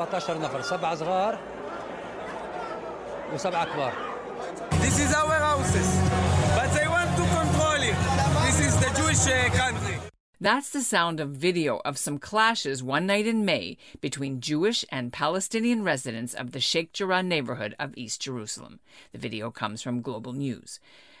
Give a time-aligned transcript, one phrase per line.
[0.00, 1.38] بالعيله 14 نفر سبعه صغار
[3.34, 3.92] وسبعه كبار
[4.82, 5.88] This is our houses,
[6.56, 7.96] but they want to control it.
[8.46, 9.96] This is the Jewish uh, country.
[10.40, 15.12] That's the sound of video of some clashes one night in May between Jewish and
[15.12, 18.80] Palestinian residents of the Sheikh Jarrah neighborhood of East Jerusalem.
[19.12, 20.78] The video comes from Global News.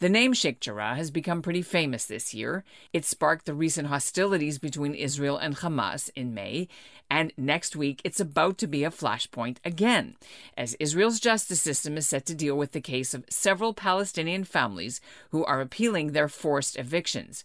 [0.00, 2.62] The name Sheikh Jarrah has become pretty famous this year.
[2.92, 6.68] It sparked the recent hostilities between Israel and Hamas in May,
[7.09, 10.15] and next week it's about to be a flashpoint again,
[10.57, 15.01] as Israel's justice system is set to deal with the case of several Palestinian families
[15.31, 17.43] who are appealing their forced evictions.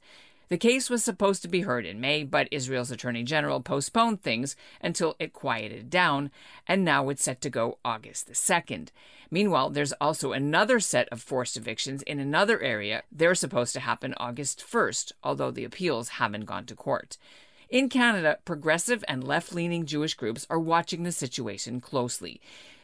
[0.49, 4.57] The case was supposed to be heard in May, but Israel's Attorney General postponed things
[4.81, 6.31] until it quieted down,
[6.67, 8.89] and now it's set to go August the 2nd.
[9.31, 13.03] Meanwhile, there's also another set of forced evictions in another area.
[13.13, 17.19] They're supposed to happen August 1st, although the appeals haven't gone to court.
[17.71, 22.41] In Canada, progressive and left leaning Jewish groups are watching the situation closely.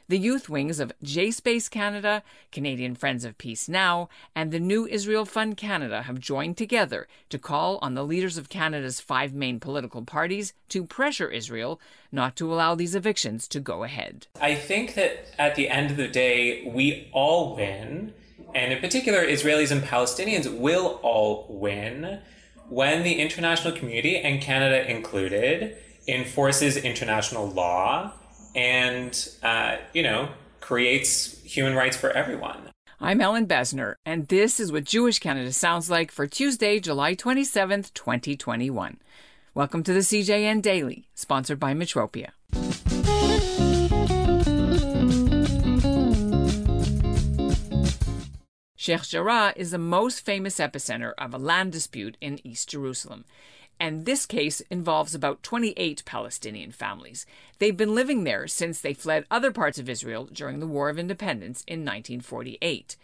[0.09, 4.87] The youth wings of J Space Canada, Canadian Friends of Peace Now, and the New
[4.87, 9.59] Israel Fund Canada have joined together to call on the leaders of Canada's five main
[9.59, 11.81] political parties to pressure Israel
[12.13, 14.27] not to allow these evictions to go ahead.
[14.39, 18.13] I think that at the end of the day, we all win,
[18.55, 22.21] and in particular, Israelis and Palestinians will all win
[22.69, 25.77] when the international community, and Canada included,
[26.09, 28.13] enforces international law
[28.55, 30.29] and, uh, you know,
[30.61, 32.71] creates human rights for everyone.
[33.01, 37.93] I'm Ellin Bessner, and this is what Jewish Canada sounds like for Tuesday, July 27th,
[37.93, 38.99] 2021.
[39.53, 42.31] Welcome to the CJN Daily, sponsored by Metropia.
[48.85, 53.25] Sheikh Jarrah is the most famous epicenter of a land dispute in East Jerusalem
[53.81, 57.25] and this case involves about 28 Palestinian families.
[57.59, 60.99] They've been living there since they fled other parts of Israel during the War of
[60.99, 62.97] Independence in 1948.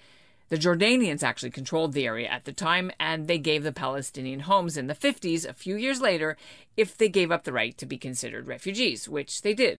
[0.50, 4.76] The Jordanians actually controlled the area at the time, and they gave the Palestinian homes
[4.76, 6.36] in the 50s, a few years later,
[6.76, 9.78] if they gave up the right to be considered refugees, which they did.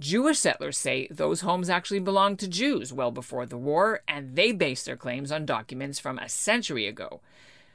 [0.00, 4.52] Jewish settlers say those homes actually belonged to Jews well before the war, and they
[4.52, 7.20] base their claims on documents from a century ago.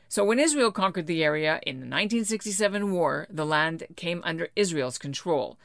[0.09, 4.97] So, when Israel conquered the area in the 1967 war, the land came under Israel's
[4.97, 5.57] control.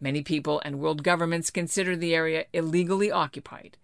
[0.00, 3.76] Many people and world governments consider the area illegally occupied.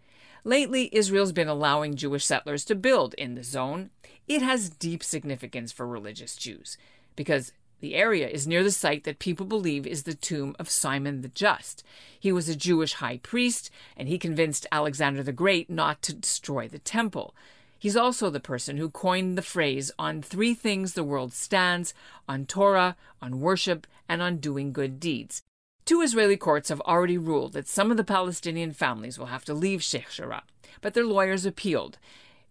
[0.44, 3.90] Lately, Israel's been allowing Jewish settlers to build in the zone.
[4.26, 6.76] It has deep significance for religious Jews
[7.14, 11.22] because the area is near the site that people believe is the tomb of Simon
[11.22, 11.82] the Just.
[12.18, 16.68] He was a Jewish high priest, and he convinced Alexander the Great not to destroy
[16.68, 17.34] the temple.
[17.78, 21.94] He's also the person who coined the phrase on three things the world stands
[22.28, 25.42] on Torah, on worship, and on doing good deeds.
[25.86, 29.54] Two Israeli courts have already ruled that some of the Palestinian families will have to
[29.54, 30.42] leave Sheikh Jarrah,
[30.82, 31.98] but their lawyers appealed.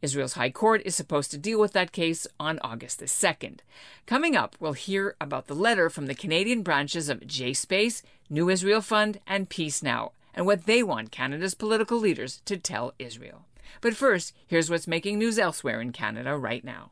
[0.02, 3.60] Israel's High Court is supposed to deal with that case on August the 2nd.
[4.06, 8.50] Coming up, we'll hear about the letter from the Canadian branches of J Space, New
[8.50, 13.46] Israel Fund, and Peace Now, and what they want Canada's political leaders to tell Israel.
[13.82, 16.92] But first, here's what's making news elsewhere in Canada right now.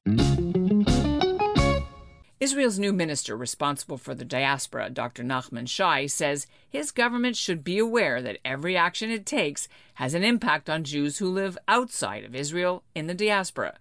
[2.40, 5.24] Israel's new minister responsible for the diaspora, Dr.
[5.24, 10.24] Nachman Shai, says his government should be aware that every action it takes has an
[10.24, 13.80] impact on Jews who live outside of Israel in the diaspora.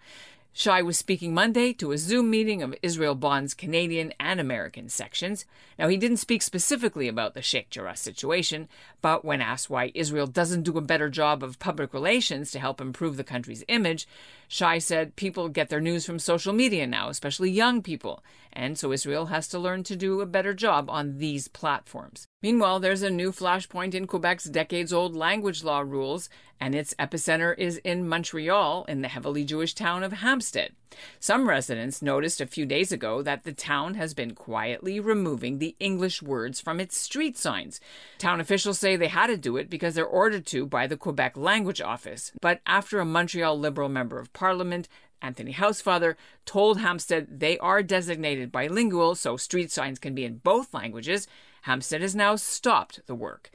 [0.58, 5.44] Shai was speaking Monday to a Zoom meeting of Israel Bond's Canadian and American sections.
[5.78, 8.66] Now, he didn't speak specifically about the Sheikh Jarrah situation,
[9.02, 12.80] but when asked why Israel doesn't do a better job of public relations to help
[12.80, 14.08] improve the country's image,
[14.48, 18.92] Shai said people get their news from social media now, especially young people, and so
[18.92, 22.28] Israel has to learn to do a better job on these platforms.
[22.42, 26.28] Meanwhile, there's a new flashpoint in Quebec's decades old language law rules,
[26.60, 30.72] and its epicenter is in Montreal, in the heavily Jewish town of Hampstead.
[31.18, 35.76] Some residents noticed a few days ago that the town has been quietly removing the
[35.80, 37.80] English words from its street signs.
[38.18, 41.38] Town officials say they had to do it because they're ordered to by the Quebec
[41.38, 42.32] Language Office.
[42.42, 44.88] But after a Montreal Liberal member of Parliament
[45.22, 50.74] Anthony Housefather told Hampstead they are designated bilingual, so street signs can be in both
[50.74, 51.26] languages.
[51.66, 53.50] Hampstead has now stopped the work.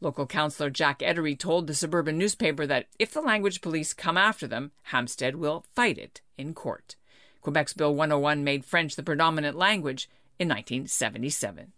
[0.00, 4.46] Local councillor Jack Edery told the suburban newspaper that if the language police come after
[4.46, 6.94] them, Hampstead will fight it in court.
[7.42, 10.08] Quebec's Bill 101 made French the predominant language
[10.38, 11.72] in 1977.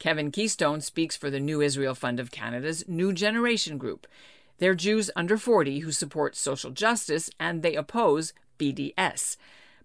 [0.00, 4.08] Kevin Keystone speaks for the New Israel Fund of Canada's New Generation Group.
[4.58, 9.36] They're Jews under 40 who support social justice and they oppose BDS.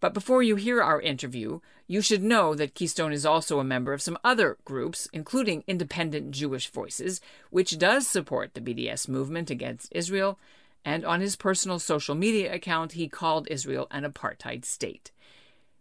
[0.02, 3.94] But before you hear our interview, you should know that Keystone is also a member
[3.94, 7.22] of some other groups, including Independent Jewish Voices,
[7.52, 10.40] which does support the BDS movement against Israel.
[10.84, 15.12] And on his personal social media account, he called Israel an apartheid state.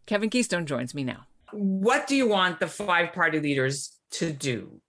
[0.05, 1.27] Kevin Keystone joins me now.
[1.53, 4.83] What do you want the five party leaders to do?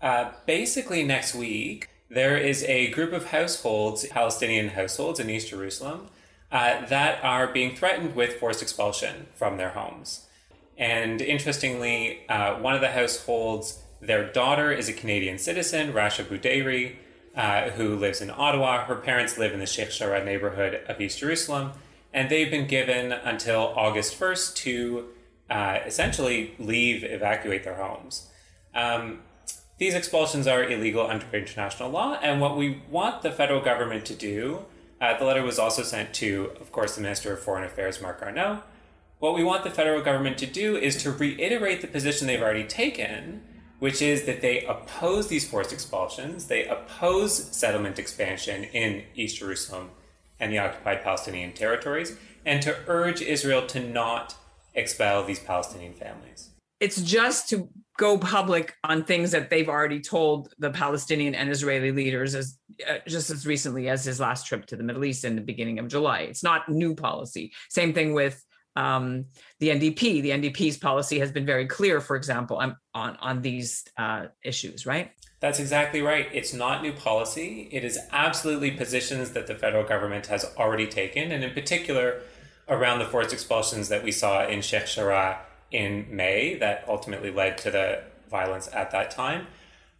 [0.00, 6.08] Uh, basically, next week, there is a group of households, Palestinian households in East Jerusalem,
[6.52, 10.26] uh, that are being threatened with forced expulsion from their homes.
[10.76, 16.96] And interestingly, uh, one of the households, their daughter is a Canadian citizen, Rasha Bouderi,
[17.34, 18.84] uh, who lives in Ottawa.
[18.84, 21.72] Her parents live in the Sheikh Jarrah neighborhood of East Jerusalem,
[22.12, 25.08] and they've been given until August 1st to
[25.48, 28.28] uh, essentially leave, evacuate their homes.
[28.74, 29.20] Um,
[29.78, 34.14] these expulsions are illegal under international law, and what we want the federal government to
[34.14, 34.66] do
[35.02, 38.20] uh, the letter was also sent to, of course, the Minister of Foreign Affairs, Marc
[38.20, 38.62] Garneau.
[39.18, 42.64] What we want the federal government to do is to reiterate the position they've already
[42.64, 43.42] taken,
[43.80, 49.90] which is that they oppose these forced expulsions, they oppose settlement expansion in East Jerusalem
[50.38, 52.16] and the occupied Palestinian territories,
[52.46, 54.36] and to urge Israel to not
[54.74, 56.50] expel these Palestinian families.
[56.78, 57.68] It's just to
[57.98, 62.58] go public on things that they've already told the Palestinian and Israeli leaders as
[62.88, 65.78] uh, just as recently as his last trip to the Middle East in the beginning
[65.78, 66.20] of July.
[66.20, 67.52] It's not new policy.
[67.68, 68.42] Same thing with
[68.76, 69.26] um,
[69.60, 70.22] the NDP.
[70.22, 74.86] The NDP's policy has been very clear, for example, on on, on these uh, issues,
[74.86, 75.10] right?
[75.40, 76.28] That's exactly right.
[76.32, 77.68] It's not new policy.
[77.72, 82.22] It is absolutely positions that the federal government has already taken, and in particular
[82.68, 85.40] around the forced expulsions that we saw in Sheikh Jarrah
[85.70, 89.46] in May that ultimately led to the violence at that time.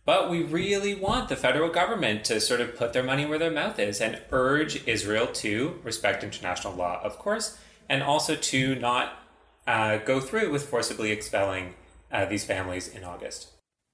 [0.05, 3.53] But we really want the federal government to sort of put their money where their
[3.53, 7.59] mouth is and urge Israel to respect international law, of course,
[7.89, 9.19] and also to not
[9.67, 11.75] uh, go through with forcibly expelling
[12.11, 13.53] uh, these families in August.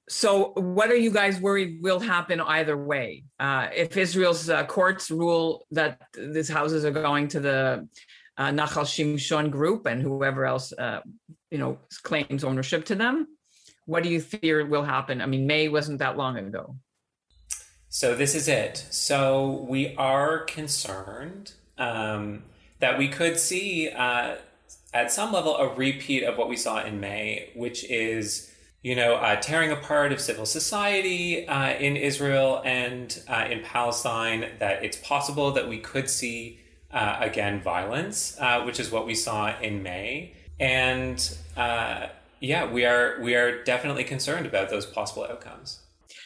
[0.08, 3.24] So, what are you guys worried will happen either way?
[3.38, 7.86] Uh, if Israel's uh, courts rule that these houses are going to the
[8.38, 11.00] uh, Nachal Shimshon group and whoever else, uh,
[11.50, 13.26] you know, claims ownership to them,
[13.88, 15.22] what do you fear will happen?
[15.22, 16.76] I mean, May wasn't that long ago.
[17.88, 18.84] So this is it.
[18.90, 22.42] So we are concerned um,
[22.80, 24.34] that we could see uh,
[24.92, 29.14] at some level a repeat of what we saw in May, which is you know
[29.14, 34.50] uh, tearing apart of civil society uh, in Israel and uh, in Palestine.
[34.58, 36.60] That it's possible that we could see
[36.92, 41.18] uh, again violence, uh, which is what we saw in May, and
[42.40, 45.80] yeah, we are we are definitely concerned about those possible outcomes.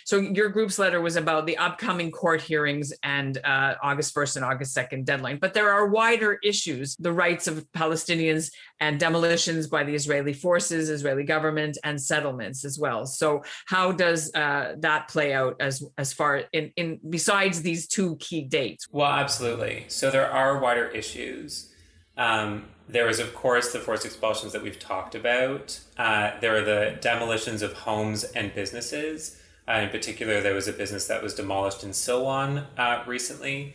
[0.04, 4.44] So your group's letter was about the upcoming court hearings and uh, August 1st and
[4.44, 5.38] August 2nd deadline.
[5.38, 8.50] But there are wider issues, the rights of Palestinians
[8.80, 13.06] and demolitions by the Israeli forces, Israeli government, and settlements as well.
[13.06, 18.16] So how does uh, that play out as as far in, in besides these two
[18.16, 18.86] key dates?
[18.90, 19.84] Well, absolutely.
[19.88, 21.71] So there are wider issues.
[22.16, 25.80] Um, there is, of course, the forced expulsions that we've talked about.
[25.96, 29.40] Uh, there are the demolitions of homes and businesses.
[29.68, 33.74] Uh, in particular, there was a business that was demolished in Silwan uh, recently.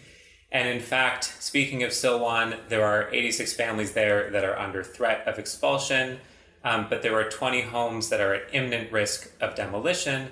[0.51, 5.27] And in fact, speaking of Silwan, there are 86 families there that are under threat
[5.27, 6.19] of expulsion,
[6.63, 10.29] um, but there are 20 homes that are at imminent risk of demolition.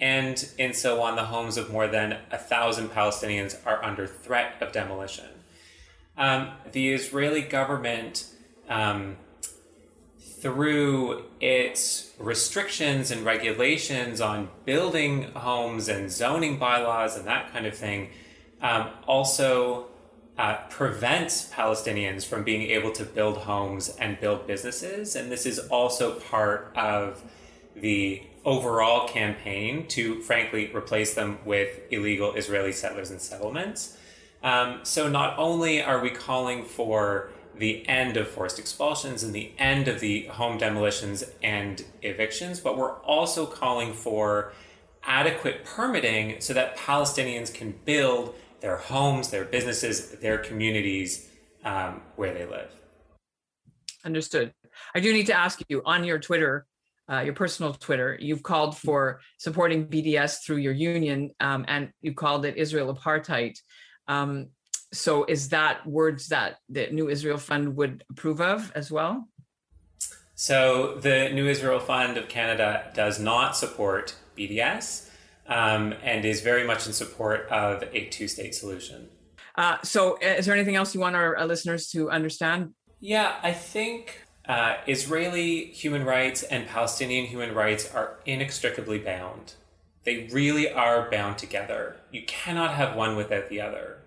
[0.00, 4.72] And in Silwan, the homes of more than a thousand Palestinians are under threat of
[4.72, 5.26] demolition.
[6.18, 8.26] Um, the Israeli government,
[8.68, 9.16] um,
[10.40, 17.76] through its restrictions and regulations on building homes and zoning bylaws and that kind of
[17.76, 18.10] thing,
[18.60, 19.86] um, also
[20.36, 25.16] uh, prevents Palestinians from being able to build homes and build businesses.
[25.16, 27.22] And this is also part of
[27.74, 33.96] the overall campaign to, frankly, replace them with illegal Israeli settlers and settlements.
[34.42, 39.52] Um, so not only are we calling for the end of forced expulsions and the
[39.58, 44.52] end of the home demolitions and evictions, but we're also calling for
[45.02, 51.28] adequate permitting so that Palestinians can build their homes, their businesses, their communities
[51.64, 52.72] um, where they live.
[54.04, 54.52] Understood.
[54.94, 56.66] I do need to ask you on your Twitter,
[57.10, 62.14] uh, your personal Twitter, you've called for supporting BDS through your union um, and you
[62.14, 63.58] called it Israel apartheid.
[64.08, 64.48] Um,
[64.92, 69.28] so is that words that the New Israel Fund would approve of as well?
[70.34, 75.10] So the New Israel Fund of Canada does not support BDS
[75.46, 79.08] um, and is very much in support of a two-state solution.
[79.56, 82.72] Uh, so is there anything else you want our, our listeners to understand?
[83.00, 89.54] Yeah, I think uh, Israeli human rights and Palestinian human rights are inextricably bound.
[90.04, 91.96] They really are bound together.
[92.12, 93.97] You cannot have one without the other.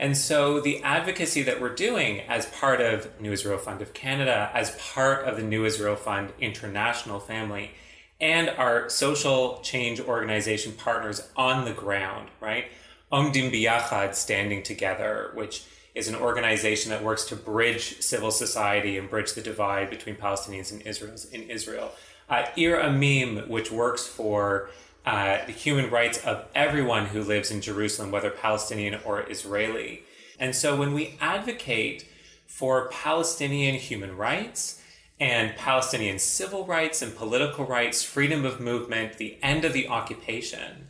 [0.00, 4.50] And so the advocacy that we're doing as part of New Israel Fund of Canada,
[4.54, 7.72] as part of the New Israel Fund international family,
[8.18, 12.64] and our social change organization partners on the ground, right?
[13.12, 15.64] Omdim Biyachad, Standing Together, which
[15.94, 20.72] is an organization that works to bridge civil society and bridge the divide between Palestinians
[20.72, 21.92] and Israel's in Israel.
[22.26, 24.70] Uh, Ir Amim, which works for
[25.06, 30.02] uh, the human rights of everyone who lives in Jerusalem, whether Palestinian or Israeli.
[30.38, 32.06] And so when we advocate
[32.46, 34.82] for Palestinian human rights
[35.18, 40.88] and Palestinian civil rights and political rights, freedom of movement, the end of the occupation,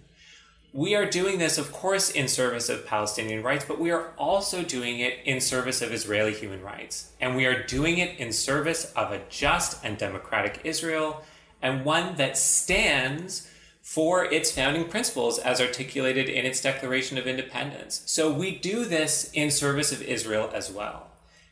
[0.72, 4.62] we are doing this, of course, in service of Palestinian rights, but we are also
[4.62, 7.10] doing it in service of Israeli human rights.
[7.20, 11.22] And we are doing it in service of a just and democratic Israel
[11.60, 13.50] and one that stands
[13.82, 18.02] for its founding principles as articulated in its Declaration of Independence.
[18.06, 21.08] So we do this in service of Israel as well.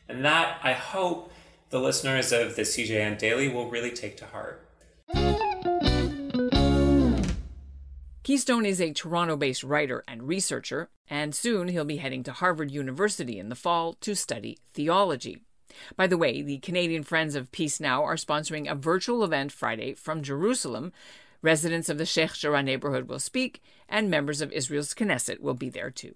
[0.07, 1.31] And that, I hope,
[1.69, 4.65] the listeners of the CJN Daily will really take to heart.
[8.23, 12.69] Keystone is a Toronto based writer and researcher, and soon he'll be heading to Harvard
[12.69, 15.41] University in the fall to study theology.
[15.95, 19.93] By the way, the Canadian Friends of Peace Now are sponsoring a virtual event Friday
[19.93, 20.93] from Jerusalem.
[21.41, 25.69] Residents of the Sheikh Jarrah neighborhood will speak, and members of Israel's Knesset will be
[25.69, 26.13] there too.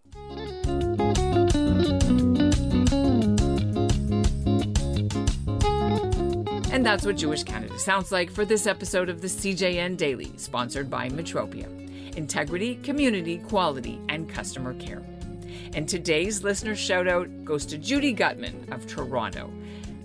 [6.73, 10.89] And that's what Jewish Canada sounds like for this episode of the CJN Daily, sponsored
[10.89, 11.69] by Metropia
[12.15, 15.01] integrity, community, quality, and customer care.
[15.73, 19.51] And today's listener shout out goes to Judy Gutman of Toronto.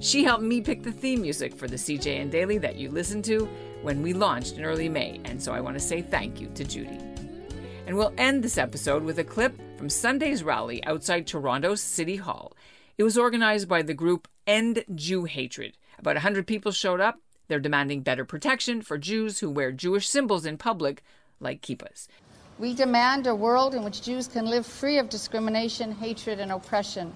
[0.00, 3.49] She helped me pick the theme music for the CJN Daily that you listened to
[3.83, 6.64] when we launched in early May, and so I want to say thank you to
[6.64, 6.99] Judy.
[7.85, 12.57] And we'll end this episode with a clip from Sunday's rally outside Toronto's City Hall.
[12.97, 15.76] It was organized by the group End Jew Hatred.
[15.99, 17.21] About 100 people showed up.
[17.49, 21.02] They're demanding better protection for Jews who wear Jewish symbols in public
[21.40, 22.07] like kippas.
[22.61, 27.14] We demand a world in which Jews can live free of discrimination, hatred, and oppression.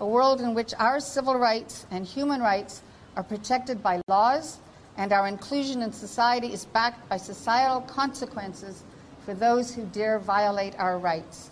[0.00, 2.80] A world in which our civil rights and human rights
[3.16, 4.58] are protected by laws
[4.96, 8.82] and our inclusion in society is backed by societal consequences
[9.26, 11.50] for those who dare violate our rights.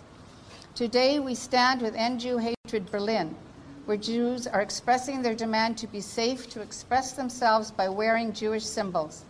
[0.73, 3.35] Today, we stand with End Jew Hatred Berlin,
[3.85, 8.65] where Jews are expressing their demand to be safe to express themselves by wearing Jewish
[8.65, 9.25] symbols.